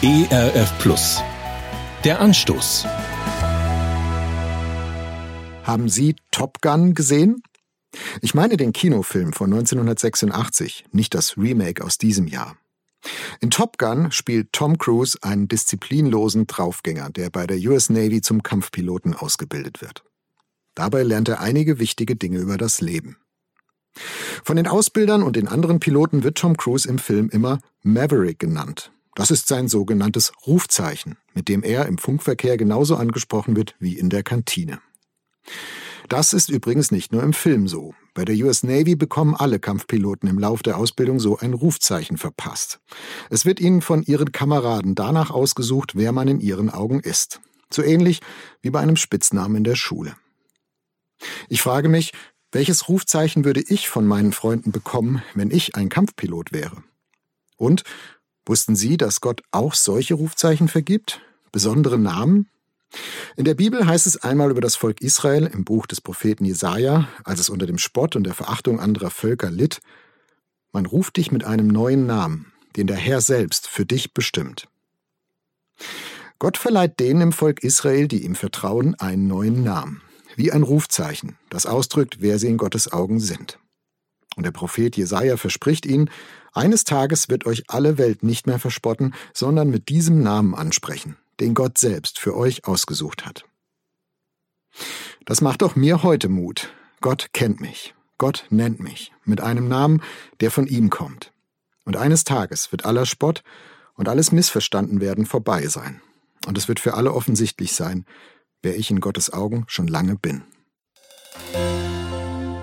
ERF 0.00 0.78
Plus. 0.78 1.20
Der 2.04 2.20
Anstoß. 2.20 2.84
Haben 5.64 5.88
Sie 5.88 6.14
Top 6.30 6.62
Gun 6.62 6.94
gesehen? 6.94 7.42
Ich 8.22 8.32
meine 8.32 8.56
den 8.56 8.72
Kinofilm 8.72 9.32
von 9.32 9.52
1986, 9.52 10.84
nicht 10.92 11.14
das 11.14 11.36
Remake 11.36 11.82
aus 11.82 11.98
diesem 11.98 12.28
Jahr. 12.28 12.56
In 13.40 13.50
Top 13.50 13.76
Gun 13.76 14.12
spielt 14.12 14.52
Tom 14.52 14.78
Cruise 14.78 15.18
einen 15.22 15.48
disziplinlosen 15.48 16.46
Draufgänger, 16.46 17.10
der 17.10 17.30
bei 17.30 17.48
der 17.48 17.58
US 17.68 17.90
Navy 17.90 18.20
zum 18.20 18.44
Kampfpiloten 18.44 19.14
ausgebildet 19.14 19.82
wird. 19.82 20.04
Dabei 20.76 21.02
lernt 21.02 21.28
er 21.28 21.40
einige 21.40 21.80
wichtige 21.80 22.14
Dinge 22.14 22.38
über 22.38 22.56
das 22.56 22.80
Leben. 22.80 23.16
Von 24.44 24.54
den 24.54 24.68
Ausbildern 24.68 25.24
und 25.24 25.34
den 25.34 25.48
anderen 25.48 25.80
Piloten 25.80 26.22
wird 26.22 26.38
Tom 26.38 26.56
Cruise 26.56 26.88
im 26.88 27.00
Film 27.00 27.30
immer 27.30 27.58
Maverick 27.82 28.38
genannt. 28.38 28.92
Das 29.18 29.32
ist 29.32 29.48
sein 29.48 29.66
sogenanntes 29.66 30.30
Rufzeichen, 30.46 31.16
mit 31.34 31.48
dem 31.48 31.64
er 31.64 31.86
im 31.86 31.98
Funkverkehr 31.98 32.56
genauso 32.56 32.94
angesprochen 32.94 33.56
wird 33.56 33.74
wie 33.80 33.98
in 33.98 34.10
der 34.10 34.22
Kantine. 34.22 34.78
Das 36.08 36.32
ist 36.32 36.48
übrigens 36.48 36.92
nicht 36.92 37.10
nur 37.10 37.24
im 37.24 37.32
Film 37.32 37.66
so. 37.66 37.96
Bei 38.14 38.24
der 38.24 38.36
US 38.36 38.62
Navy 38.62 38.94
bekommen 38.94 39.34
alle 39.34 39.58
Kampfpiloten 39.58 40.28
im 40.28 40.38
Lauf 40.38 40.62
der 40.62 40.76
Ausbildung 40.78 41.18
so 41.18 41.36
ein 41.36 41.52
Rufzeichen 41.52 42.16
verpasst. 42.16 42.78
Es 43.28 43.44
wird 43.44 43.58
ihnen 43.58 43.82
von 43.82 44.04
ihren 44.04 44.30
Kameraden 44.30 44.94
danach 44.94 45.32
ausgesucht, 45.32 45.96
wer 45.96 46.12
man 46.12 46.28
in 46.28 46.38
ihren 46.38 46.70
Augen 46.70 47.00
ist. 47.00 47.40
So 47.72 47.82
ähnlich 47.82 48.20
wie 48.62 48.70
bei 48.70 48.78
einem 48.78 48.94
Spitznamen 48.94 49.56
in 49.56 49.64
der 49.64 49.74
Schule. 49.74 50.14
Ich 51.48 51.60
frage 51.60 51.88
mich, 51.88 52.12
welches 52.52 52.88
Rufzeichen 52.88 53.44
würde 53.44 53.64
ich 53.66 53.88
von 53.88 54.06
meinen 54.06 54.30
Freunden 54.30 54.70
bekommen, 54.70 55.24
wenn 55.34 55.50
ich 55.50 55.74
ein 55.74 55.88
Kampfpilot 55.88 56.52
wäre? 56.52 56.84
Und 57.56 57.82
wussten 58.48 58.76
Sie, 58.76 58.96
dass 58.96 59.20
Gott 59.20 59.42
auch 59.50 59.74
solche 59.74 60.14
Rufzeichen 60.14 60.68
vergibt? 60.68 61.20
Besondere 61.52 61.98
Namen? 61.98 62.48
In 63.36 63.44
der 63.44 63.54
Bibel 63.54 63.86
heißt 63.86 64.06
es 64.06 64.16
einmal 64.16 64.50
über 64.50 64.60
das 64.60 64.76
Volk 64.76 65.00
Israel 65.00 65.46
im 65.46 65.64
Buch 65.64 65.86
des 65.86 66.00
Propheten 66.00 66.44
Jesaja, 66.44 67.08
als 67.24 67.40
es 67.40 67.50
unter 67.50 67.66
dem 67.66 67.78
Spott 67.78 68.16
und 68.16 68.24
der 68.24 68.34
Verachtung 68.34 68.80
anderer 68.80 69.10
Völker 69.10 69.50
litt: 69.50 69.80
Man 70.72 70.86
ruft 70.86 71.16
dich 71.16 71.30
mit 71.30 71.44
einem 71.44 71.68
neuen 71.68 72.06
Namen, 72.06 72.52
den 72.76 72.86
der 72.86 72.96
Herr 72.96 73.20
selbst 73.20 73.68
für 73.68 73.84
dich 73.84 74.14
bestimmt. 74.14 74.68
Gott 76.38 76.56
verleiht 76.56 76.98
denen 76.98 77.20
im 77.20 77.32
Volk 77.32 77.62
Israel, 77.62 78.08
die 78.08 78.24
ihm 78.24 78.34
vertrauen, 78.34 78.94
einen 78.94 79.26
neuen 79.26 79.62
Namen 79.62 80.02
wie 80.38 80.52
ein 80.52 80.62
Rufzeichen, 80.62 81.36
das 81.50 81.66
ausdrückt, 81.66 82.18
wer 82.20 82.38
sie 82.38 82.46
in 82.46 82.58
Gottes 82.58 82.92
Augen 82.92 83.18
sind. 83.18 83.58
Und 84.38 84.44
der 84.44 84.52
Prophet 84.52 84.96
Jesaja 84.96 85.36
verspricht 85.36 85.84
ihnen, 85.84 86.10
eines 86.52 86.84
Tages 86.84 87.28
wird 87.28 87.44
euch 87.44 87.64
alle 87.66 87.98
Welt 87.98 88.22
nicht 88.22 88.46
mehr 88.46 88.60
verspotten, 88.60 89.12
sondern 89.34 89.68
mit 89.68 89.88
diesem 89.88 90.22
Namen 90.22 90.54
ansprechen, 90.54 91.16
den 91.40 91.54
Gott 91.54 91.76
selbst 91.76 92.20
für 92.20 92.36
euch 92.36 92.64
ausgesucht 92.64 93.26
hat. 93.26 93.46
Das 95.26 95.40
macht 95.40 95.64
auch 95.64 95.74
mir 95.74 96.04
heute 96.04 96.28
Mut. 96.28 96.72
Gott 97.00 97.30
kennt 97.32 97.60
mich. 97.60 97.96
Gott 98.16 98.46
nennt 98.48 98.78
mich 98.78 99.10
mit 99.24 99.40
einem 99.40 99.66
Namen, 99.66 100.02
der 100.38 100.52
von 100.52 100.68
ihm 100.68 100.88
kommt. 100.88 101.32
Und 101.84 101.96
eines 101.96 102.22
Tages 102.22 102.70
wird 102.70 102.84
aller 102.84 103.06
Spott 103.06 103.42
und 103.94 104.08
alles 104.08 104.30
Missverstanden 104.30 105.00
werden 105.00 105.26
vorbei 105.26 105.66
sein. 105.66 106.00
Und 106.46 106.56
es 106.56 106.68
wird 106.68 106.78
für 106.78 106.94
alle 106.94 107.12
offensichtlich 107.12 107.72
sein, 107.72 108.06
wer 108.62 108.76
ich 108.76 108.92
in 108.92 109.00
Gottes 109.00 109.32
Augen 109.32 109.64
schon 109.66 109.88
lange 109.88 110.14
bin. 110.14 110.44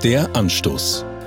Der 0.04 0.34
Anstoß. 0.38 1.04